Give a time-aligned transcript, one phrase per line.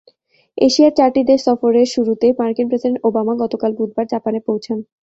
[0.57, 4.77] এশিয়ার চারটি দেশ সফরের শুরুতেই মার্কিন প্রেসিডেন্ট ওবামা গতকাল বুধবার জাপানে পৌঁছান।